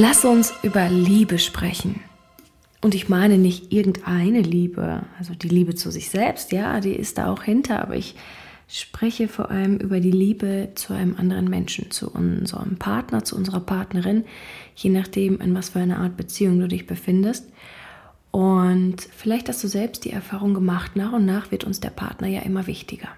Lass 0.00 0.24
uns 0.24 0.54
über 0.62 0.88
Liebe 0.88 1.40
sprechen. 1.40 1.98
Und 2.80 2.94
ich 2.94 3.08
meine 3.08 3.36
nicht 3.36 3.72
irgendeine 3.72 4.42
Liebe, 4.42 5.02
also 5.18 5.34
die 5.34 5.48
Liebe 5.48 5.74
zu 5.74 5.90
sich 5.90 6.08
selbst, 6.08 6.52
ja, 6.52 6.78
die 6.78 6.92
ist 6.92 7.18
da 7.18 7.32
auch 7.32 7.42
hinter, 7.42 7.82
aber 7.82 7.96
ich 7.96 8.14
spreche 8.68 9.26
vor 9.26 9.50
allem 9.50 9.78
über 9.78 9.98
die 9.98 10.12
Liebe 10.12 10.68
zu 10.76 10.92
einem 10.92 11.16
anderen 11.16 11.50
Menschen, 11.50 11.90
zu 11.90 12.12
unserem 12.12 12.76
Partner, 12.76 13.24
zu 13.24 13.34
unserer 13.34 13.58
Partnerin, 13.58 14.24
je 14.76 14.90
nachdem, 14.90 15.40
in 15.40 15.52
was 15.52 15.70
für 15.70 15.80
einer 15.80 15.98
Art 15.98 16.16
Beziehung 16.16 16.60
du 16.60 16.68
dich 16.68 16.86
befindest. 16.86 17.48
Und 18.30 18.98
vielleicht 19.00 19.48
hast 19.48 19.64
du 19.64 19.66
selbst 19.66 20.04
die 20.04 20.12
Erfahrung 20.12 20.54
gemacht, 20.54 20.94
nach 20.94 21.12
und 21.12 21.26
nach 21.26 21.50
wird 21.50 21.64
uns 21.64 21.80
der 21.80 21.90
Partner 21.90 22.28
ja 22.28 22.42
immer 22.42 22.68
wichtiger. 22.68 23.08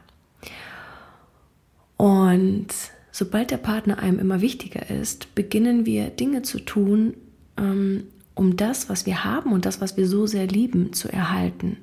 Und 1.99 2.69
sobald 3.13 3.51
der 3.51 3.57
Partner 3.59 3.99
einem 3.99 4.19
immer 4.19 4.41
wichtiger 4.41 4.91
ist, 4.91 5.35
beginnen 5.35 5.87
wir 5.87 6.09
Dinge 6.09 6.43
zu 6.43 6.61
tun, 6.61 7.15
ähm, 7.57 8.05
um 8.35 8.57
das, 8.57 8.89
was 8.89 9.07
wir 9.07 9.25
haben 9.25 9.53
und 9.53 9.67
das, 9.67 9.81
was 9.81 9.97
wir 9.97 10.07
so 10.07 10.27
sehr 10.27 10.47
lieben, 10.47 10.93
zu 10.93 11.13
erhalten. 11.13 11.77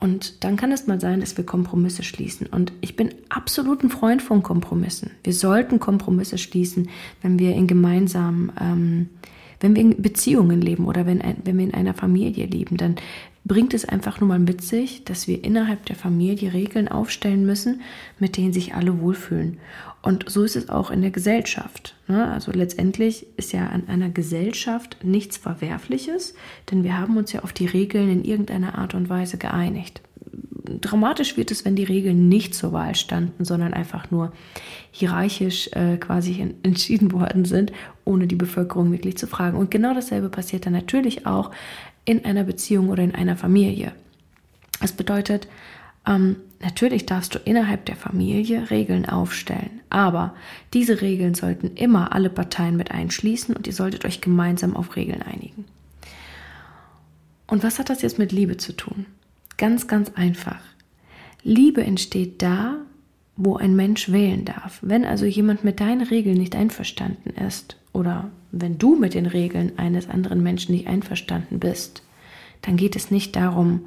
Und 0.00 0.44
dann 0.44 0.56
kann 0.56 0.72
es 0.72 0.86
mal 0.86 1.00
sein, 1.00 1.20
dass 1.20 1.36
wir 1.36 1.46
Kompromisse 1.46 2.02
schließen. 2.02 2.46
Und 2.46 2.72
ich 2.80 2.96
bin 2.96 3.14
absolut 3.28 3.82
ein 3.82 3.90
Freund 3.90 4.20
von 4.20 4.42
Kompromissen. 4.42 5.12
Wir 5.22 5.32
sollten 5.32 5.80
Kompromisse 5.80 6.36
schließen, 6.36 6.90
wenn 7.22 7.38
wir 7.38 7.54
in 7.54 7.66
gemeinsamen, 7.66 8.52
ähm, 8.60 9.08
wenn 9.60 9.74
wir 9.74 9.82
in 9.82 10.02
Beziehungen 10.02 10.60
leben 10.60 10.86
oder 10.86 11.06
wenn, 11.06 11.22
wenn 11.44 11.56
wir 11.56 11.64
in 11.64 11.74
einer 11.74 11.94
Familie 11.94 12.44
leben, 12.46 12.76
dann 12.76 12.96
bringt 13.44 13.74
es 13.74 13.84
einfach 13.84 14.20
nur 14.20 14.28
mal 14.28 14.38
mit 14.38 14.62
sich, 14.62 15.04
dass 15.04 15.28
wir 15.28 15.44
innerhalb 15.44 15.84
der 15.86 15.96
Familie 15.96 16.54
Regeln 16.54 16.88
aufstellen 16.88 17.44
müssen, 17.44 17.82
mit 18.18 18.36
denen 18.36 18.54
sich 18.54 18.74
alle 18.74 19.00
wohlfühlen. 19.00 19.58
Und 20.00 20.24
so 20.28 20.42
ist 20.42 20.56
es 20.56 20.70
auch 20.70 20.90
in 20.90 21.02
der 21.02 21.10
Gesellschaft. 21.10 21.94
Ne? 22.08 22.30
Also 22.30 22.52
letztendlich 22.52 23.26
ist 23.36 23.52
ja 23.52 23.68
an 23.68 23.88
einer 23.88 24.08
Gesellschaft 24.08 24.98
nichts 25.02 25.36
Verwerfliches, 25.36 26.34
denn 26.70 26.84
wir 26.84 26.98
haben 26.98 27.16
uns 27.16 27.32
ja 27.32 27.42
auf 27.42 27.52
die 27.52 27.66
Regeln 27.66 28.10
in 28.10 28.24
irgendeiner 28.24 28.78
Art 28.78 28.94
und 28.94 29.08
Weise 29.08 29.36
geeinigt. 29.36 30.00
Dramatisch 30.80 31.36
wird 31.36 31.50
es, 31.50 31.66
wenn 31.66 31.76
die 31.76 31.84
Regeln 31.84 32.28
nicht 32.28 32.54
zur 32.54 32.72
Wahl 32.72 32.94
standen, 32.94 33.44
sondern 33.44 33.74
einfach 33.74 34.10
nur 34.10 34.32
hierarchisch 34.90 35.68
äh, 35.72 35.98
quasi 35.98 36.54
entschieden 36.62 37.12
worden 37.12 37.44
sind, 37.44 37.72
ohne 38.06 38.26
die 38.26 38.36
Bevölkerung 38.36 38.90
wirklich 38.90 39.18
zu 39.18 39.26
fragen. 39.26 39.58
Und 39.58 39.70
genau 39.70 39.92
dasselbe 39.92 40.30
passiert 40.30 40.64
dann 40.64 40.72
natürlich 40.72 41.26
auch 41.26 41.50
in 42.04 42.24
einer 42.24 42.44
Beziehung 42.44 42.88
oder 42.88 43.02
in 43.02 43.14
einer 43.14 43.36
Familie. 43.36 43.92
Das 44.80 44.92
bedeutet, 44.92 45.48
ähm, 46.06 46.36
natürlich 46.60 47.06
darfst 47.06 47.34
du 47.34 47.38
innerhalb 47.38 47.86
der 47.86 47.96
Familie 47.96 48.70
Regeln 48.70 49.06
aufstellen, 49.06 49.80
aber 49.90 50.34
diese 50.72 51.00
Regeln 51.00 51.34
sollten 51.34 51.76
immer 51.76 52.12
alle 52.12 52.30
Parteien 52.30 52.76
mit 52.76 52.90
einschließen 52.90 53.56
und 53.56 53.66
ihr 53.66 53.72
solltet 53.72 54.04
euch 54.04 54.20
gemeinsam 54.20 54.76
auf 54.76 54.96
Regeln 54.96 55.22
einigen. 55.22 55.64
Und 57.46 57.62
was 57.62 57.78
hat 57.78 57.90
das 57.90 58.02
jetzt 58.02 58.18
mit 58.18 58.32
Liebe 58.32 58.56
zu 58.56 58.72
tun? 58.72 59.06
Ganz, 59.56 59.86
ganz 59.86 60.12
einfach. 60.14 60.60
Liebe 61.42 61.84
entsteht 61.84 62.42
da, 62.42 62.78
wo 63.36 63.56
ein 63.56 63.74
Mensch 63.74 64.12
wählen 64.12 64.44
darf. 64.44 64.78
Wenn 64.82 65.04
also 65.04 65.24
jemand 65.24 65.64
mit 65.64 65.80
deinen 65.80 66.06
Regeln 66.06 66.38
nicht 66.38 66.54
einverstanden 66.54 67.30
ist 67.30 67.76
oder 67.92 68.30
wenn 68.52 68.78
du 68.78 68.96
mit 68.96 69.14
den 69.14 69.26
Regeln 69.26 69.72
eines 69.78 70.08
anderen 70.08 70.42
Menschen 70.42 70.74
nicht 70.74 70.86
einverstanden 70.86 71.58
bist, 71.58 72.02
dann 72.62 72.76
geht 72.76 72.96
es 72.96 73.10
nicht 73.10 73.34
darum, 73.36 73.86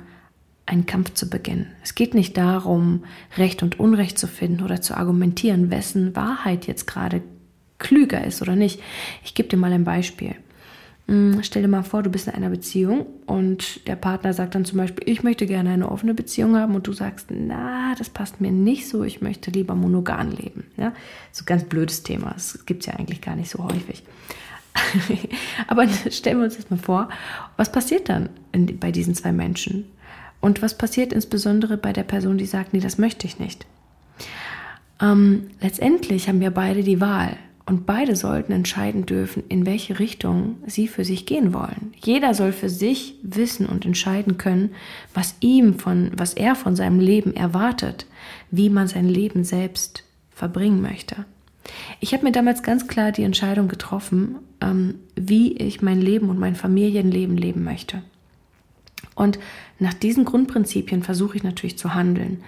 einen 0.66 0.86
Kampf 0.86 1.14
zu 1.14 1.30
beginnen. 1.30 1.67
Es 1.81 1.95
geht 1.95 2.14
nicht 2.14 2.36
darum, 2.36 3.06
Recht 3.38 3.64
und 3.64 3.80
Unrecht 3.80 4.20
zu 4.20 4.28
finden 4.28 4.64
oder 4.64 4.81
zu 4.81 4.98
argumentieren, 4.98 5.72
wessen 5.72 6.16
Wahrheit 6.16 6.67
jetzt 6.67 6.86
gerade 6.86 7.22
klüger 7.80 8.23
ist 8.26 8.42
oder 8.42 8.55
nicht. 8.55 8.82
Ich 9.23 9.33
gebe 9.33 9.48
dir 9.48 9.58
mal 9.58 9.72
ein 9.72 9.86
Beispiel. 9.86 10.36
Hm, 11.08 11.40
stell 11.42 11.62
dir 11.62 11.70
mal 11.70 11.84
vor, 11.84 12.04
du 12.04 12.10
bist 12.10 12.28
in 12.28 12.34
einer 12.34 12.50
Beziehung 12.50 13.06
und 13.26 13.88
der 13.88 13.95
Partner 13.95 14.34
sagt 14.34 14.56
dann 14.56 14.66
zum 14.66 14.78
Beispiel, 14.78 15.08
ich 15.08 15.23
möchte 15.23 15.45
gerne 15.45 15.70
eine 15.70 15.90
offene 15.90 16.14
Beziehung 16.14 16.58
haben 16.58 16.76
und 16.76 16.86
du 16.86 16.92
sagst, 16.92 17.28
na, 17.30 17.95
das 17.98 18.10
passt 18.10 18.42
mir 18.42 18.52
nicht 18.52 18.90
so, 18.90 19.04
ich 19.04 19.22
möchte 19.22 19.50
lieber 19.50 19.73
monogam 19.73 20.32
leben. 20.32 20.66
Ja, 20.76 20.94
so 21.32 21.44
ein 21.44 21.46
ganz 21.46 21.64
blödes 21.64 22.04
Thema, 22.04 22.32
das 22.34 22.66
gibt 22.66 22.82
es 22.82 22.88
ja 22.88 23.00
eigentlich 23.00 23.22
gar 23.22 23.38
nicht 23.38 23.50
so 23.50 23.64
häufig. 23.64 24.04
Aber 25.67 25.88
stellen 26.10 26.40
wir 26.40 26.46
uns 26.46 26.58
das 26.58 26.70
mal 26.70 26.78
vor, 26.78 27.08
was 27.56 27.72
passiert 27.72 28.10
dann 28.10 28.28
in, 28.52 28.78
bei 28.78 28.92
diesen 28.92 29.16
zwei 29.16 29.32
Menschen? 29.32 29.86
Und 30.42 30.62
was 30.62 30.78
passiert 30.78 31.14
insbesondere 31.14 31.78
bei 31.78 31.94
der 31.94 32.04
Person, 32.04 32.38
die 32.38 32.46
sagt, 32.46 32.73
nee, 32.73 32.80
das 32.82 32.98
möchte 32.98 33.26
ich 33.28 33.40
nicht? 33.40 33.66
Ähm, 35.02 35.48
letztendlich 35.62 36.28
haben 36.28 36.42
wir 36.42 36.52
beide 36.52 36.84
die 36.84 37.00
Wahl 37.00 37.38
und 37.67 37.86
beide 37.86 38.16
sollten 38.16 38.54
entscheiden 38.54 39.05
dürfen, 39.05 39.44
in 39.50 39.66
welche 39.66 40.00
Richtung 40.00 40.55
sie 40.66 40.88
für 40.88 41.04
sich 41.04 41.26
gehen 41.26 41.54
wollen. 41.54 41.94
Jeder 41.98 42.33
soll 42.33 42.54
für 42.54 42.70
sich 42.70 43.16
wissen 43.22 43.66
und 43.67 43.86
entscheiden 43.86 44.38
können, 44.38 44.72
was 45.14 45.36
ihm 45.42 45.78
von, 45.78 46.11
was 46.16 46.33
er 46.33 46.55
von 46.55 46.78
seinem 46.78 47.02
Leben 47.02 47.36
erwartet, 47.36 48.08
wie 48.52 48.70
man 48.70 48.88
sein 48.88 49.10
Leben 49.10 49.44
selbst 49.44 50.05
verbringen 50.32 50.82
möchte. 50.82 51.26
Ich 52.00 52.14
habe 52.14 52.23
mir 52.23 52.32
damals 52.32 52.64
ganz 52.64 52.88
klar 52.88 53.11
die 53.11 53.23
Entscheidung 53.23 53.67
getroffen, 53.67 54.38
ähm, 54.61 54.95
wie 55.16 55.58
ich 55.58 55.82
mein 55.82 55.99
Leben 55.99 56.30
und 56.30 56.39
mein 56.39 56.55
Familienleben 56.55 57.36
leben 57.36 57.66
möchte. 57.66 58.02
Und 59.14 59.39
nach 59.78 59.94
diesen 59.94 60.23
Grundprinzipien 60.23 61.04
versuche 61.04 61.36
ich 61.36 61.44
natürlich 61.44 61.78
zu 61.78 61.94
handeln. 61.94 62.44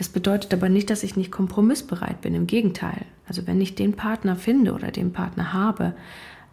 Das 0.00 0.08
bedeutet 0.08 0.54
aber 0.54 0.70
nicht, 0.70 0.88
dass 0.88 1.02
ich 1.02 1.16
nicht 1.16 1.30
kompromissbereit 1.30 2.22
bin. 2.22 2.34
Im 2.34 2.46
Gegenteil. 2.46 3.04
Also 3.28 3.46
wenn 3.46 3.60
ich 3.60 3.74
den 3.74 3.92
Partner 3.92 4.34
finde 4.34 4.72
oder 4.72 4.90
den 4.90 5.12
Partner 5.12 5.52
habe, 5.52 5.92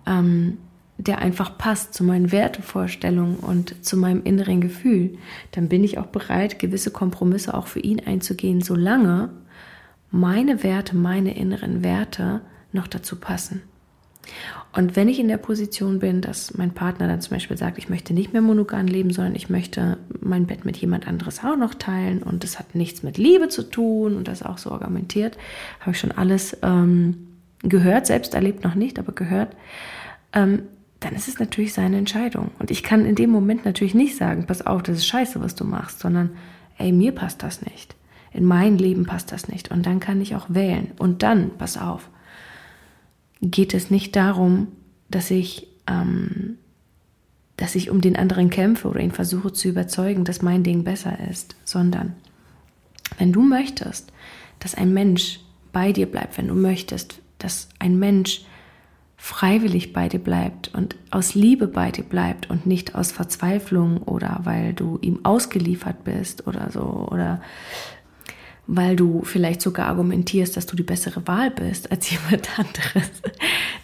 ähm, 0.05 0.57
der 0.97 1.19
einfach 1.19 1.57
passt 1.57 1.93
zu 1.93 2.03
meinen 2.03 2.33
Wertevorstellungen 2.33 3.37
und 3.37 3.85
zu 3.85 3.95
meinem 3.95 4.21
inneren 4.25 4.59
Gefühl, 4.59 5.17
dann 5.51 5.69
bin 5.69 5.85
ich 5.85 5.97
auch 5.97 6.07
bereit, 6.07 6.59
gewisse 6.59 6.91
Kompromisse 6.91 7.53
auch 7.53 7.67
für 7.67 7.79
ihn 7.79 8.01
einzugehen, 8.05 8.59
solange 8.59 9.29
meine 10.11 10.61
Werte, 10.61 10.97
meine 10.97 11.37
inneren 11.37 11.85
Werte 11.85 12.41
noch 12.73 12.87
dazu 12.87 13.15
passen. 13.15 13.61
Und 14.73 14.95
wenn 14.95 15.07
ich 15.07 15.19
in 15.19 15.27
der 15.27 15.37
Position 15.37 15.99
bin, 15.99 16.21
dass 16.21 16.55
mein 16.57 16.71
Partner 16.71 17.07
dann 17.07 17.21
zum 17.21 17.35
Beispiel 17.35 17.57
sagt, 17.57 17.77
ich 17.77 17.89
möchte 17.89 18.13
nicht 18.13 18.33
mehr 18.33 18.41
monogam 18.41 18.85
leben, 18.85 19.11
sondern 19.11 19.35
ich 19.35 19.49
möchte 19.49 19.97
mein 20.19 20.45
Bett 20.45 20.65
mit 20.65 20.77
jemand 20.77 21.07
anderes 21.07 21.43
auch 21.43 21.57
noch 21.57 21.73
teilen 21.73 22.21
und 22.21 22.43
das 22.43 22.59
hat 22.59 22.75
nichts 22.75 23.03
mit 23.03 23.17
Liebe 23.17 23.49
zu 23.49 23.63
tun 23.63 24.15
und 24.15 24.27
das 24.27 24.43
auch 24.43 24.57
so 24.57 24.71
argumentiert, 24.71 25.37
habe 25.79 25.91
ich 25.91 25.99
schon 25.99 26.11
alles 26.11 26.57
ähm, 26.61 27.27
gehört, 27.63 28.07
selbst 28.07 28.33
erlebt 28.35 28.63
noch 28.63 28.75
nicht, 28.75 28.99
aber 28.99 29.13
gehört, 29.13 29.55
ähm, 30.33 30.63
dann 30.99 31.15
ist 31.15 31.27
es 31.27 31.39
natürlich 31.39 31.73
seine 31.73 31.97
Entscheidung. 31.97 32.51
Und 32.59 32.71
ich 32.71 32.83
kann 32.83 33.05
in 33.05 33.15
dem 33.15 33.29
Moment 33.29 33.65
natürlich 33.65 33.93
nicht 33.93 34.17
sagen, 34.17 34.45
pass 34.47 34.65
auf, 34.65 34.83
das 34.83 34.97
ist 34.97 35.07
scheiße, 35.07 35.39
was 35.41 35.55
du 35.55 35.63
machst, 35.63 35.99
sondern 35.99 36.31
ey, 36.77 36.91
mir 36.91 37.11
passt 37.11 37.43
das 37.43 37.61
nicht. 37.61 37.95
In 38.33 38.45
mein 38.45 38.77
Leben 38.77 39.05
passt 39.05 39.31
das 39.31 39.47
nicht. 39.47 39.71
Und 39.71 39.85
dann 39.85 39.99
kann 39.99 40.21
ich 40.21 40.35
auch 40.35 40.47
wählen. 40.49 40.91
Und 40.97 41.23
dann, 41.23 41.51
pass 41.57 41.77
auf, 41.77 42.09
geht 43.41 43.73
es 43.73 43.91
nicht 43.91 44.15
darum, 44.15 44.67
dass 45.09 45.31
ich, 45.31 45.67
ähm, 45.87 46.57
dass 47.55 47.75
ich 47.75 47.89
um 47.89 48.01
den 48.01 48.15
anderen 48.15 48.49
kämpfe 48.49 48.87
oder 48.87 48.99
ihn 48.99 49.11
versuche 49.11 49.53
zu 49.53 49.69
überzeugen, 49.69 50.23
dass 50.23 50.41
mein 50.41 50.63
Ding 50.63 50.83
besser 50.83 51.17
ist, 51.29 51.55
sondern 51.63 52.15
wenn 53.17 53.31
du 53.31 53.41
möchtest, 53.41 54.11
dass 54.59 54.75
ein 54.75 54.93
Mensch 54.93 55.39
bei 55.71 55.91
dir 55.91 56.07
bleibt, 56.07 56.37
wenn 56.37 56.47
du 56.47 56.55
möchtest, 56.55 57.19
dass 57.39 57.69
ein 57.79 57.99
Mensch 57.99 58.41
freiwillig 59.17 59.93
bei 59.93 60.09
dir 60.09 60.19
bleibt 60.19 60.73
und 60.75 60.95
aus 61.09 61.33
Liebe 61.33 61.67
bei 61.67 61.89
dir 61.91 62.03
bleibt 62.03 62.49
und 62.49 62.67
nicht 62.67 62.93
aus 62.93 63.11
Verzweiflung 63.11 64.03
oder 64.03 64.41
weil 64.43 64.73
du 64.73 64.99
ihm 65.01 65.25
ausgeliefert 65.25 66.03
bist 66.03 66.45
oder 66.45 66.69
so 66.71 67.07
oder 67.11 67.41
weil 68.67 68.95
du 68.95 69.23
vielleicht 69.23 69.61
sogar 69.61 69.87
argumentierst, 69.87 70.57
dass 70.57 70.65
du 70.65 70.75
die 70.75 70.83
bessere 70.83 71.25
Wahl 71.25 71.51
bist 71.51 71.91
als 71.91 72.09
jemand 72.11 72.59
anderes, 72.59 73.09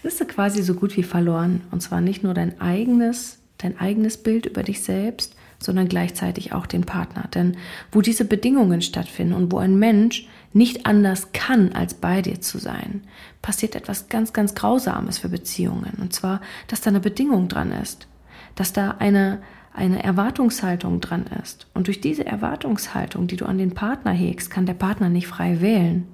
bist 0.03 0.19
du 0.19 0.25
quasi 0.25 0.61
so 0.61 0.75
gut 0.75 0.95
wie 0.97 1.03
verloren. 1.03 1.61
Und 1.71 1.81
zwar 1.81 2.01
nicht 2.01 2.23
nur 2.23 2.33
dein 2.33 2.59
eigenes, 2.61 3.39
dein 3.57 3.79
eigenes 3.79 4.17
Bild 4.17 4.45
über 4.45 4.63
dich 4.63 4.81
selbst, 4.81 5.35
sondern 5.59 5.87
gleichzeitig 5.87 6.51
auch 6.51 6.65
den 6.65 6.83
Partner. 6.83 7.29
Denn 7.33 7.55
wo 7.91 8.01
diese 8.01 8.25
Bedingungen 8.25 8.81
stattfinden 8.81 9.33
und 9.33 9.51
wo 9.51 9.57
ein 9.57 9.79
Mensch 9.79 10.27
nicht 10.51 10.85
anders 10.85 11.31
kann, 11.31 11.71
als 11.71 11.93
bei 11.93 12.21
dir 12.21 12.41
zu 12.41 12.59
sein, 12.59 13.01
passiert 13.41 13.75
etwas 13.75 14.09
ganz, 14.09 14.33
ganz 14.33 14.53
Grausames 14.53 15.17
für 15.17 15.29
Beziehungen. 15.29 15.97
Und 15.99 16.13
zwar, 16.13 16.41
dass 16.67 16.81
da 16.81 16.89
eine 16.89 16.99
Bedingung 16.99 17.47
dran 17.47 17.71
ist, 17.71 18.07
dass 18.55 18.73
da 18.73 18.95
eine, 18.99 19.41
eine 19.73 20.03
Erwartungshaltung 20.03 21.01
dran 21.01 21.25
ist. 21.41 21.67
Und 21.73 21.87
durch 21.87 21.99
diese 21.99 22.25
Erwartungshaltung, 22.25 23.27
die 23.27 23.35
du 23.35 23.45
an 23.45 23.57
den 23.57 23.73
Partner 23.73 24.11
hegst, 24.11 24.49
kann 24.51 24.65
der 24.65 24.75
Partner 24.75 25.09
nicht 25.09 25.27
frei 25.27 25.61
wählen. 25.61 26.07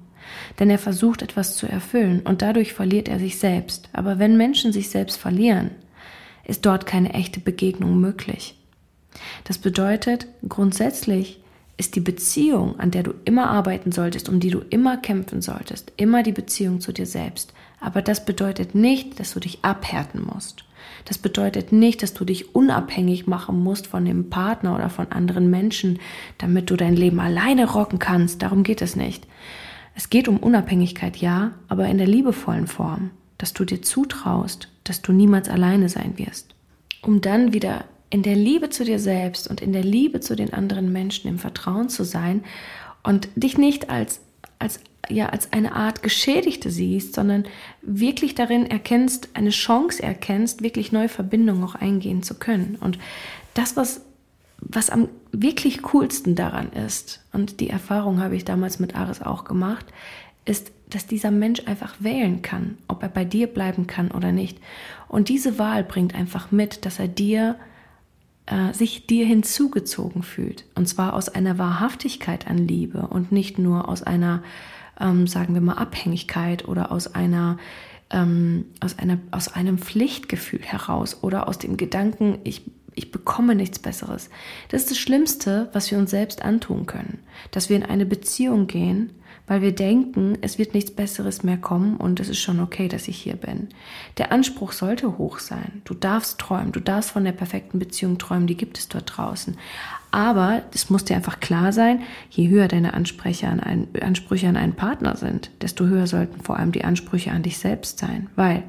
Denn 0.58 0.70
er 0.70 0.78
versucht 0.78 1.22
etwas 1.22 1.56
zu 1.56 1.66
erfüllen 1.66 2.20
und 2.20 2.42
dadurch 2.42 2.72
verliert 2.72 3.08
er 3.08 3.18
sich 3.18 3.38
selbst. 3.38 3.88
Aber 3.92 4.18
wenn 4.18 4.36
Menschen 4.36 4.72
sich 4.72 4.90
selbst 4.90 5.16
verlieren, 5.16 5.70
ist 6.44 6.66
dort 6.66 6.86
keine 6.86 7.12
echte 7.14 7.40
Begegnung 7.40 8.00
möglich. 8.00 8.56
Das 9.44 9.58
bedeutet, 9.58 10.26
grundsätzlich 10.48 11.39
ist 11.80 11.96
die 11.96 12.00
Beziehung, 12.00 12.78
an 12.78 12.90
der 12.90 13.02
du 13.02 13.14
immer 13.24 13.48
arbeiten 13.48 13.90
solltest, 13.90 14.28
um 14.28 14.38
die 14.38 14.50
du 14.50 14.60
immer 14.68 14.98
kämpfen 14.98 15.40
solltest, 15.40 15.92
immer 15.96 16.22
die 16.22 16.30
Beziehung 16.30 16.80
zu 16.80 16.92
dir 16.92 17.06
selbst. 17.06 17.54
Aber 17.80 18.02
das 18.02 18.26
bedeutet 18.26 18.74
nicht, 18.74 19.18
dass 19.18 19.32
du 19.32 19.40
dich 19.40 19.64
abhärten 19.64 20.22
musst. 20.22 20.66
Das 21.06 21.16
bedeutet 21.16 21.72
nicht, 21.72 22.02
dass 22.02 22.12
du 22.12 22.26
dich 22.26 22.54
unabhängig 22.54 23.26
machen 23.26 23.64
musst 23.64 23.86
von 23.86 24.04
dem 24.04 24.28
Partner 24.28 24.74
oder 24.74 24.90
von 24.90 25.10
anderen 25.10 25.48
Menschen, 25.48 25.98
damit 26.36 26.68
du 26.68 26.76
dein 26.76 26.94
Leben 26.94 27.18
alleine 27.18 27.70
rocken 27.70 27.98
kannst. 27.98 28.42
Darum 28.42 28.62
geht 28.62 28.82
es 28.82 28.94
nicht. 28.94 29.26
Es 29.94 30.10
geht 30.10 30.28
um 30.28 30.36
Unabhängigkeit, 30.36 31.16
ja, 31.16 31.52
aber 31.68 31.86
in 31.86 31.96
der 31.96 32.06
liebevollen 32.06 32.66
Form, 32.66 33.10
dass 33.38 33.54
du 33.54 33.64
dir 33.64 33.80
zutraust, 33.80 34.68
dass 34.84 35.00
du 35.00 35.12
niemals 35.12 35.48
alleine 35.48 35.88
sein 35.88 36.18
wirst. 36.18 36.54
Um 37.00 37.22
dann 37.22 37.54
wieder 37.54 37.86
in 38.10 38.22
der 38.22 38.34
Liebe 38.34 38.70
zu 38.70 38.84
dir 38.84 38.98
selbst 38.98 39.48
und 39.48 39.60
in 39.60 39.72
der 39.72 39.84
Liebe 39.84 40.20
zu 40.20 40.34
den 40.34 40.52
anderen 40.52 40.92
Menschen 40.92 41.28
im 41.28 41.38
Vertrauen 41.38 41.88
zu 41.88 42.04
sein 42.04 42.44
und 43.04 43.28
dich 43.36 43.56
nicht 43.56 43.88
als, 43.88 44.20
als, 44.58 44.80
ja, 45.08 45.28
als 45.28 45.52
eine 45.52 45.74
Art 45.74 46.02
Geschädigte 46.02 46.70
siehst, 46.70 47.14
sondern 47.14 47.44
wirklich 47.82 48.34
darin 48.34 48.66
erkennst, 48.66 49.28
eine 49.34 49.50
Chance 49.50 50.02
erkennst, 50.02 50.62
wirklich 50.62 50.90
neue 50.90 51.08
Verbindungen 51.08 51.62
auch 51.64 51.76
eingehen 51.76 52.24
zu 52.24 52.34
können. 52.34 52.76
Und 52.80 52.98
das, 53.54 53.76
was, 53.76 54.02
was 54.58 54.90
am 54.90 55.08
wirklich 55.30 55.82
coolsten 55.82 56.34
daran 56.34 56.72
ist, 56.72 57.24
und 57.32 57.60
die 57.60 57.70
Erfahrung 57.70 58.20
habe 58.20 58.34
ich 58.34 58.44
damals 58.44 58.80
mit 58.80 58.96
Ares 58.96 59.22
auch 59.22 59.44
gemacht, 59.44 59.86
ist, 60.44 60.72
dass 60.88 61.06
dieser 61.06 61.30
Mensch 61.30 61.62
einfach 61.66 61.94
wählen 62.00 62.42
kann, 62.42 62.76
ob 62.88 63.04
er 63.04 63.08
bei 63.08 63.24
dir 63.24 63.46
bleiben 63.46 63.86
kann 63.86 64.10
oder 64.10 64.32
nicht. 64.32 64.58
Und 65.06 65.28
diese 65.28 65.58
Wahl 65.60 65.84
bringt 65.84 66.16
einfach 66.16 66.50
mit, 66.50 66.84
dass 66.84 66.98
er 66.98 67.06
dir 67.06 67.56
äh, 68.50 68.74
sich 68.74 69.06
dir 69.06 69.24
hinzugezogen 69.24 70.22
fühlt. 70.22 70.64
Und 70.74 70.86
zwar 70.86 71.14
aus 71.14 71.28
einer 71.28 71.56
Wahrhaftigkeit 71.56 72.46
an 72.48 72.58
Liebe 72.58 73.06
und 73.06 73.32
nicht 73.32 73.58
nur 73.58 73.88
aus 73.88 74.02
einer, 74.02 74.42
ähm, 74.98 75.26
sagen 75.26 75.54
wir 75.54 75.60
mal, 75.60 75.74
Abhängigkeit 75.74 76.66
oder 76.66 76.90
aus 76.92 77.14
einer 77.14 77.58
ähm, 78.12 78.64
aus, 78.80 78.98
einer, 78.98 79.18
aus 79.30 79.48
einem 79.48 79.78
Pflichtgefühl 79.78 80.62
heraus 80.62 81.22
oder 81.22 81.46
aus 81.46 81.58
dem 81.58 81.76
Gedanken, 81.76 82.38
ich, 82.42 82.62
ich 83.00 83.10
bekomme 83.10 83.54
nichts 83.54 83.78
Besseres. 83.78 84.28
Das 84.68 84.82
ist 84.82 84.90
das 84.90 84.98
Schlimmste, 84.98 85.70
was 85.72 85.90
wir 85.90 85.96
uns 85.96 86.10
selbst 86.10 86.42
antun 86.42 86.84
können, 86.84 87.20
dass 87.50 87.70
wir 87.70 87.76
in 87.76 87.82
eine 87.82 88.04
Beziehung 88.04 88.66
gehen, 88.66 89.10
weil 89.46 89.62
wir 89.62 89.74
denken, 89.74 90.36
es 90.42 90.58
wird 90.58 90.74
nichts 90.74 90.90
Besseres 90.90 91.42
mehr 91.42 91.56
kommen 91.56 91.96
und 91.96 92.20
es 92.20 92.28
ist 92.28 92.40
schon 92.40 92.60
okay, 92.60 92.88
dass 92.88 93.08
ich 93.08 93.16
hier 93.16 93.36
bin. 93.36 93.68
Der 94.18 94.32
Anspruch 94.32 94.72
sollte 94.72 95.16
hoch 95.16 95.38
sein. 95.38 95.80
Du 95.84 95.94
darfst 95.94 96.38
träumen, 96.38 96.72
du 96.72 96.80
darfst 96.80 97.12
von 97.12 97.24
der 97.24 97.32
perfekten 97.32 97.78
Beziehung 97.78 98.18
träumen, 98.18 98.46
die 98.46 98.56
gibt 98.56 98.76
es 98.76 98.88
dort 98.88 99.16
draußen. 99.16 99.56
Aber 100.10 100.62
es 100.74 100.90
muss 100.90 101.06
dir 101.06 101.16
einfach 101.16 101.40
klar 101.40 101.72
sein, 101.72 102.02
je 102.28 102.48
höher 102.48 102.68
deine 102.68 102.92
Ansprüche 102.92 103.48
an, 103.48 103.60
einen, 103.60 103.88
Ansprüche 104.02 104.46
an 104.46 104.58
einen 104.58 104.74
Partner 104.74 105.16
sind, 105.16 105.50
desto 105.62 105.86
höher 105.86 106.06
sollten 106.06 106.42
vor 106.42 106.58
allem 106.58 106.72
die 106.72 106.84
Ansprüche 106.84 107.30
an 107.30 107.42
dich 107.42 107.56
selbst 107.56 107.98
sein. 107.98 108.28
Weil 108.36 108.62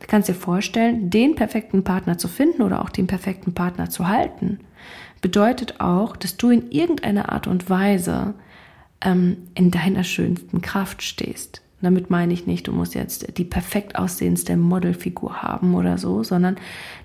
du 0.00 0.06
kannst 0.06 0.28
dir 0.28 0.34
vorstellen, 0.34 1.10
den 1.10 1.34
perfekten 1.34 1.84
Partner 1.84 2.18
zu 2.18 2.28
finden 2.28 2.62
oder 2.62 2.82
auch 2.82 2.90
den 2.90 3.06
perfekten 3.06 3.54
Partner 3.54 3.88
zu 3.90 4.08
halten, 4.08 4.58
bedeutet 5.20 5.80
auch, 5.80 6.16
dass 6.16 6.36
du 6.36 6.50
in 6.50 6.70
irgendeiner 6.70 7.30
Art 7.30 7.46
und 7.46 7.70
Weise 7.70 8.34
ähm, 9.00 9.36
in 9.54 9.70
deiner 9.70 10.04
schönsten 10.04 10.60
Kraft 10.60 11.02
stehst. 11.02 11.62
Damit 11.82 12.10
meine 12.10 12.32
ich 12.34 12.46
nicht, 12.46 12.66
du 12.68 12.72
musst 12.72 12.94
jetzt 12.94 13.38
die 13.38 13.44
perfekt 13.44 13.96
aussehendste 13.96 14.56
Modelfigur 14.56 15.42
haben 15.42 15.74
oder 15.74 15.96
so, 15.96 16.22
sondern 16.22 16.56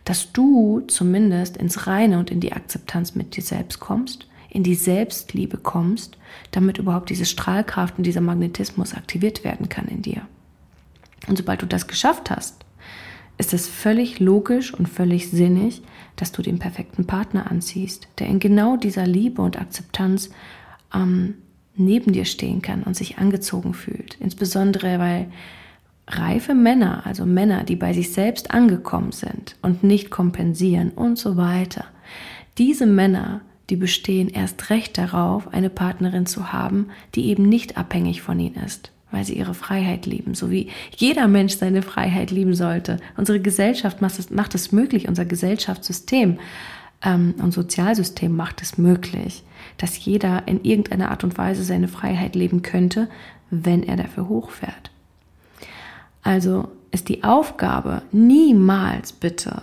dass 0.04 0.34
du 0.34 0.82
zumindest 0.82 1.56
ins 1.56 1.88
Reine 1.88 2.20
und 2.20 2.30
in 2.30 2.42
die 2.42 2.52
Akzeptanz 2.52 3.16
mit 3.16 3.38
dir 3.38 3.44
selbst 3.44 3.80
kommst, 3.80 4.28
in 4.50 4.64
die 4.64 4.76
Selbstliebe 4.76 5.58
kommst, 5.58 6.18
damit 6.52 6.78
überhaupt 6.78 7.10
diese 7.10 7.26
Strahlkraft 7.26 7.98
und 7.98 8.06
dieser 8.06 8.22
Magnetismus 8.22 8.94
aktiviert 8.94 9.46
werden 9.46 9.70
kann 9.70 9.86
in 9.88 10.02
dir. 10.02 10.24
Und 11.28 11.38
sobald 11.38 11.62
du 11.62 11.66
das 11.66 11.88
geschafft 11.88 12.30
hast, 12.30 12.65
ist 13.38 13.54
es 13.54 13.68
völlig 13.68 14.20
logisch 14.20 14.74
und 14.74 14.88
völlig 14.88 15.30
sinnig, 15.30 15.82
dass 16.16 16.32
du 16.32 16.42
den 16.42 16.60
perfekten 16.60 17.06
Partner 17.06 17.52
anziehst, 17.52 18.08
der 18.20 18.28
in 18.28 18.40
genau 18.40 18.78
dieser 18.78 19.06
Liebe 19.06 19.42
und 19.42 19.60
Akzeptanz 19.60 20.30
ähm, 20.94 21.36
neben 21.76 22.14
dir 22.14 22.26
stehen 22.26 22.62
kann 22.62 22.84
und 22.84 22.96
sich 22.96 23.18
angezogen 23.18 23.74
fühlt. 23.74 24.16
Insbesondere 24.20 25.00
weil 25.00 25.28
reife 26.08 26.54
Männer, 26.54 27.06
also 27.06 27.26
Männer, 27.26 27.64
die 27.64 27.76
bei 27.76 27.94
sich 27.94 28.14
selbst 28.14 28.52
angekommen 28.52 29.12
sind 29.12 29.56
und 29.62 29.84
nicht 29.84 30.12
kompensieren 30.12 30.92
und 30.92 31.18
so 31.18 31.36
weiter, 31.36 31.86
diese 32.58 32.86
Männer, 32.86 33.42
die 33.70 33.76
bestehen 33.76 34.30
erst 34.30 34.70
recht 34.70 34.98
darauf, 34.98 35.52
eine 35.52 35.70
Partnerin 35.70 36.26
zu 36.26 36.54
haben, 36.54 36.88
die 37.16 37.26
eben 37.26 37.50
nicht 37.50 37.78
abhängig 37.78 38.22
von 38.22 38.40
ihnen 38.40 38.64
ist, 38.64 38.92
weil 39.16 39.24
sie 39.24 39.38
ihre 39.38 39.54
Freiheit 39.54 40.06
lieben, 40.06 40.34
so 40.34 40.52
wie 40.52 40.68
jeder 40.98 41.30
Mensch 41.30 41.56
seine 41.56 41.82
Freiheit 41.82 42.32
lieben 42.32 42.54
sollte. 42.54 42.98
Unsere 43.16 43.40
Gesellschaft 43.40 44.02
macht 44.02 44.20
es, 44.20 44.30
macht 44.30 44.54
es 44.56 44.74
möglich, 44.74 45.08
unser 45.08 45.24
Gesellschaftssystem 45.24 46.38
ähm, 47.02 47.34
und 47.42 47.54
Sozialsystem 47.54 48.36
macht 48.36 48.62
es 48.62 48.78
möglich, 48.78 49.44
dass 49.78 50.04
jeder 50.04 50.50
in 50.50 50.66
irgendeiner 50.66 51.12
Art 51.12 51.24
und 51.24 51.38
Weise 51.38 51.64
seine 51.64 51.88
Freiheit 51.88 52.36
leben 52.36 52.62
könnte, 52.62 53.08
wenn 53.50 53.84
er 53.84 53.96
dafür 53.96 54.28
hochfährt. 54.28 54.92
Also 56.22 56.68
ist 56.92 57.08
die 57.08 57.24
Aufgabe 57.24 58.02
niemals 58.12 59.14
bitte, 59.14 59.62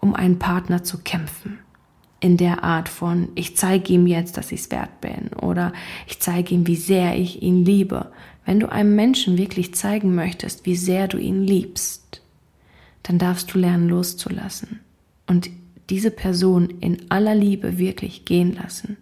um 0.00 0.14
einen 0.14 0.38
Partner 0.38 0.84
zu 0.84 0.98
kämpfen. 0.98 1.58
In 2.20 2.38
der 2.38 2.64
Art 2.64 2.88
von, 2.88 3.28
ich 3.34 3.58
zeige 3.58 3.92
ihm 3.92 4.06
jetzt, 4.06 4.38
dass 4.38 4.52
ich 4.52 4.60
es 4.60 4.70
wert 4.70 5.02
bin 5.02 5.28
oder 5.38 5.74
ich 6.06 6.18
zeige 6.18 6.54
ihm, 6.54 6.66
wie 6.66 6.76
sehr 6.76 7.18
ich 7.18 7.42
ihn 7.42 7.62
liebe. 7.62 8.10
Wenn 8.46 8.60
du 8.60 8.70
einem 8.70 8.94
Menschen 8.94 9.36
wirklich 9.36 9.74
zeigen 9.74 10.14
möchtest, 10.14 10.64
wie 10.64 10.76
sehr 10.76 11.08
du 11.08 11.18
ihn 11.18 11.42
liebst, 11.42 12.22
dann 13.02 13.18
darfst 13.18 13.52
du 13.52 13.58
lernen 13.58 13.88
loszulassen 13.88 14.80
und 15.26 15.50
diese 15.90 16.10
Person 16.10 16.70
in 16.80 17.10
aller 17.10 17.34
Liebe 17.34 17.78
wirklich 17.78 18.24
gehen 18.24 18.54
lassen. 18.54 18.96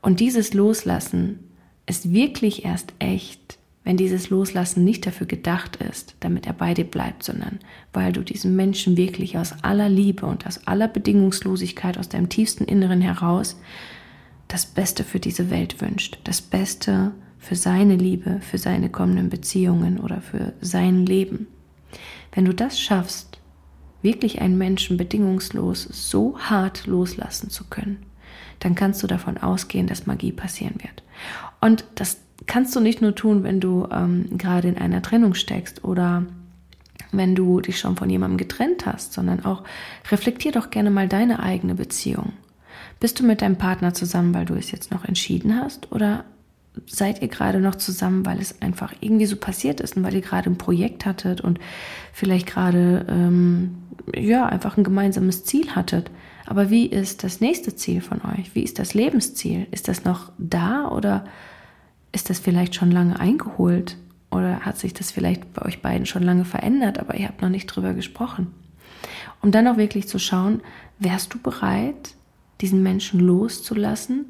Und 0.00 0.20
dieses 0.20 0.54
Loslassen 0.54 1.38
ist 1.86 2.12
wirklich 2.12 2.64
erst 2.64 2.92
echt, 2.98 3.58
wenn 3.84 3.96
dieses 3.96 4.30
Loslassen 4.30 4.84
nicht 4.84 5.06
dafür 5.06 5.26
gedacht 5.26 5.76
ist, 5.76 6.16
damit 6.20 6.46
er 6.46 6.52
bei 6.52 6.74
dir 6.74 6.84
bleibt, 6.84 7.22
sondern 7.22 7.60
weil 7.92 8.12
du 8.12 8.22
diesem 8.22 8.56
Menschen 8.56 8.96
wirklich 8.96 9.38
aus 9.38 9.52
aller 9.62 9.88
Liebe 9.88 10.26
und 10.26 10.46
aus 10.46 10.66
aller 10.66 10.88
Bedingungslosigkeit, 10.88 11.98
aus 11.98 12.08
deinem 12.08 12.28
tiefsten 12.28 12.64
Inneren 12.64 13.00
heraus 13.00 13.60
das 14.48 14.66
Beste 14.66 15.04
für 15.04 15.20
diese 15.20 15.50
Welt 15.50 15.80
wünscht, 15.80 16.18
das 16.24 16.40
Beste 16.40 17.12
für 17.46 17.54
seine 17.54 17.94
Liebe, 17.94 18.40
für 18.40 18.58
seine 18.58 18.90
kommenden 18.90 19.30
Beziehungen 19.30 20.00
oder 20.00 20.20
für 20.20 20.52
sein 20.60 21.06
Leben. 21.06 21.46
Wenn 22.32 22.44
du 22.44 22.52
das 22.52 22.80
schaffst, 22.80 23.38
wirklich 24.02 24.40
einen 24.40 24.58
Menschen 24.58 24.96
bedingungslos 24.96 25.84
so 25.84 26.36
hart 26.40 26.88
loslassen 26.88 27.48
zu 27.48 27.62
können, 27.70 27.98
dann 28.58 28.74
kannst 28.74 29.00
du 29.04 29.06
davon 29.06 29.38
ausgehen, 29.38 29.86
dass 29.86 30.06
Magie 30.06 30.32
passieren 30.32 30.74
wird. 30.82 31.04
Und 31.60 31.84
das 31.94 32.18
kannst 32.46 32.74
du 32.74 32.80
nicht 32.80 33.00
nur 33.00 33.14
tun, 33.14 33.44
wenn 33.44 33.60
du 33.60 33.86
ähm, 33.92 34.36
gerade 34.36 34.66
in 34.66 34.76
einer 34.76 35.00
Trennung 35.00 35.34
steckst 35.34 35.84
oder 35.84 36.26
wenn 37.12 37.36
du 37.36 37.60
dich 37.60 37.78
schon 37.78 37.94
von 37.94 38.10
jemandem 38.10 38.38
getrennt 38.38 38.86
hast, 38.86 39.12
sondern 39.12 39.44
auch 39.44 39.62
reflektier 40.10 40.50
doch 40.50 40.70
gerne 40.70 40.90
mal 40.90 41.06
deine 41.06 41.38
eigene 41.38 41.76
Beziehung. 41.76 42.32
Bist 42.98 43.20
du 43.20 43.24
mit 43.24 43.40
deinem 43.40 43.56
Partner 43.56 43.94
zusammen, 43.94 44.34
weil 44.34 44.46
du 44.46 44.54
es 44.54 44.72
jetzt 44.72 44.90
noch 44.90 45.04
entschieden 45.04 45.54
hast 45.54 45.92
oder 45.92 46.24
seid 46.86 47.22
ihr 47.22 47.28
gerade 47.28 47.60
noch 47.60 47.76
zusammen, 47.76 48.26
weil 48.26 48.38
es 48.38 48.60
einfach 48.60 48.92
irgendwie 49.00 49.26
so 49.26 49.36
passiert 49.36 49.80
ist 49.80 49.96
und 49.96 50.04
weil 50.04 50.14
ihr 50.14 50.20
gerade 50.20 50.50
ein 50.50 50.58
Projekt 50.58 51.06
hattet 51.06 51.40
und 51.40 51.58
vielleicht 52.12 52.46
gerade 52.46 53.06
ähm, 53.08 53.76
ja 54.14 54.46
einfach 54.46 54.76
ein 54.76 54.84
gemeinsames 54.84 55.44
Ziel 55.44 55.74
hattet? 55.74 56.10
Aber 56.46 56.70
wie 56.70 56.86
ist 56.86 57.24
das 57.24 57.40
nächste 57.40 57.74
Ziel 57.74 58.00
von 58.00 58.20
euch? 58.22 58.54
Wie 58.54 58.62
ist 58.62 58.78
das 58.78 58.94
Lebensziel? 58.94 59.66
Ist 59.70 59.88
das 59.88 60.04
noch 60.04 60.30
da 60.38 60.88
oder 60.88 61.24
ist 62.12 62.30
das 62.30 62.38
vielleicht 62.38 62.74
schon 62.74 62.90
lange 62.90 63.18
eingeholt? 63.18 63.96
Oder 64.30 64.60
hat 64.60 64.78
sich 64.78 64.92
das 64.92 65.10
vielleicht 65.10 65.52
bei 65.54 65.62
euch 65.62 65.82
beiden 65.82 66.06
schon 66.06 66.22
lange 66.22 66.44
verändert, 66.44 66.98
aber 66.98 67.16
ihr 67.16 67.28
habt 67.28 67.42
noch 67.42 67.48
nicht 67.48 67.66
drüber 67.66 67.94
gesprochen? 67.94 68.48
Um 69.42 69.50
dann 69.50 69.66
auch 69.66 69.76
wirklich 69.76 70.08
zu 70.08 70.18
schauen, 70.18 70.60
wärst 70.98 71.32
du 71.34 71.38
bereit, 71.38 72.14
diesen 72.60 72.82
Menschen 72.82 73.20
loszulassen, 73.20 74.26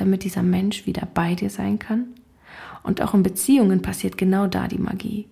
damit 0.00 0.24
dieser 0.24 0.42
Mensch 0.42 0.86
wieder 0.86 1.06
bei 1.12 1.34
dir 1.34 1.50
sein 1.50 1.78
kann? 1.78 2.06
Und 2.82 3.02
auch 3.02 3.14
in 3.14 3.22
Beziehungen 3.22 3.82
passiert 3.82 4.16
genau 4.16 4.46
da 4.46 4.68
die 4.68 4.78
Magie. 4.78 5.28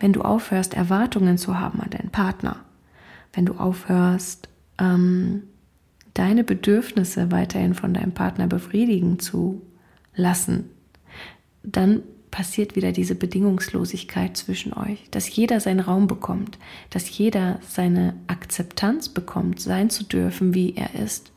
Wenn 0.00 0.12
du 0.12 0.22
aufhörst, 0.22 0.74
Erwartungen 0.74 1.38
zu 1.38 1.58
haben 1.58 1.80
an 1.80 1.90
deinen 1.90 2.10
Partner, 2.10 2.56
wenn 3.32 3.46
du 3.46 3.54
aufhörst, 3.54 4.48
ähm, 4.78 5.42
deine 6.14 6.44
Bedürfnisse 6.44 7.30
weiterhin 7.30 7.74
von 7.74 7.94
deinem 7.94 8.12
Partner 8.12 8.46
befriedigen 8.46 9.18
zu 9.18 9.62
lassen, 10.14 10.70
dann 11.62 12.02
passiert 12.30 12.76
wieder 12.76 12.92
diese 12.92 13.14
Bedingungslosigkeit 13.14 14.36
zwischen 14.36 14.72
euch, 14.72 15.08
dass 15.10 15.34
jeder 15.34 15.60
seinen 15.60 15.80
Raum 15.80 16.06
bekommt, 16.06 16.58
dass 16.90 17.16
jeder 17.16 17.58
seine 17.66 18.14
Akzeptanz 18.26 19.08
bekommt, 19.08 19.60
sein 19.60 19.90
zu 19.90 20.04
dürfen, 20.04 20.54
wie 20.54 20.74
er 20.74 20.94
ist. 20.94 21.32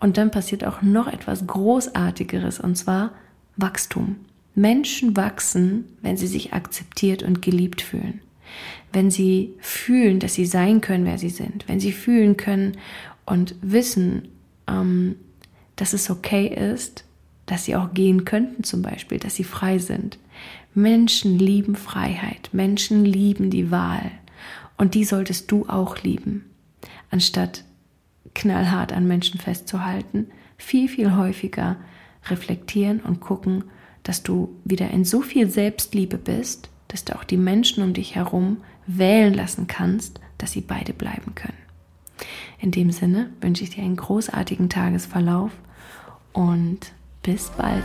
Und 0.00 0.18
dann 0.18 0.30
passiert 0.30 0.64
auch 0.64 0.82
noch 0.82 1.06
etwas 1.06 1.46
Großartigeres, 1.46 2.60
und 2.60 2.76
zwar 2.76 3.12
Wachstum. 3.56 4.16
Menschen 4.54 5.16
wachsen, 5.16 5.84
wenn 6.02 6.16
sie 6.16 6.26
sich 6.26 6.52
akzeptiert 6.52 7.22
und 7.22 7.42
geliebt 7.42 7.82
fühlen. 7.82 8.20
Wenn 8.92 9.10
sie 9.10 9.54
fühlen, 9.60 10.18
dass 10.20 10.34
sie 10.34 10.46
sein 10.46 10.80
können, 10.80 11.04
wer 11.04 11.18
sie 11.18 11.30
sind. 11.30 11.68
Wenn 11.68 11.80
sie 11.80 11.92
fühlen 11.92 12.36
können 12.36 12.78
und 13.26 13.54
wissen, 13.60 14.28
ähm, 14.66 15.16
dass 15.76 15.92
es 15.92 16.10
okay 16.10 16.46
ist, 16.46 17.04
dass 17.44 17.64
sie 17.64 17.76
auch 17.76 17.92
gehen 17.92 18.24
könnten 18.24 18.64
zum 18.64 18.82
Beispiel, 18.82 19.18
dass 19.18 19.36
sie 19.36 19.44
frei 19.44 19.78
sind. 19.78 20.18
Menschen 20.74 21.38
lieben 21.38 21.76
Freiheit. 21.76 22.50
Menschen 22.52 23.04
lieben 23.04 23.50
die 23.50 23.70
Wahl. 23.70 24.10
Und 24.78 24.94
die 24.94 25.04
solltest 25.04 25.50
du 25.50 25.66
auch 25.68 26.02
lieben. 26.02 26.44
Anstatt 27.10 27.64
knallhart 28.36 28.92
an 28.92 29.08
Menschen 29.08 29.40
festzuhalten, 29.40 30.28
viel, 30.56 30.88
viel 30.88 31.16
häufiger 31.16 31.76
reflektieren 32.28 33.00
und 33.00 33.20
gucken, 33.20 33.64
dass 34.02 34.22
du 34.22 34.54
wieder 34.64 34.90
in 34.90 35.04
so 35.04 35.22
viel 35.22 35.50
Selbstliebe 35.50 36.18
bist, 36.18 36.70
dass 36.88 37.04
du 37.04 37.16
auch 37.16 37.24
die 37.24 37.36
Menschen 37.36 37.82
um 37.82 37.92
dich 37.92 38.14
herum 38.14 38.58
wählen 38.86 39.34
lassen 39.34 39.66
kannst, 39.66 40.20
dass 40.38 40.52
sie 40.52 40.60
beide 40.60 40.92
bleiben 40.92 41.34
können. 41.34 41.56
In 42.60 42.70
dem 42.70 42.90
Sinne 42.92 43.30
wünsche 43.40 43.64
ich 43.64 43.70
dir 43.70 43.82
einen 43.82 43.96
großartigen 43.96 44.68
Tagesverlauf 44.68 45.50
und 46.32 46.92
bis 47.22 47.50
bald. 47.50 47.84